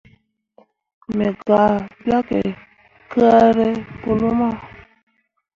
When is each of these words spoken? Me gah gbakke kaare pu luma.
Me 1.15 1.27
gah 1.45 1.73
gbakke 2.03 2.39
kaare 3.11 3.69
pu 3.99 4.09
luma. 4.19 4.49